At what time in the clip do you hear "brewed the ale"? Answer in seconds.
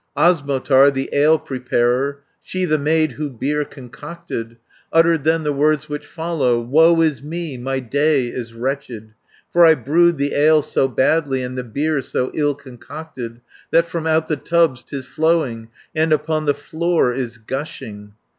9.75-10.63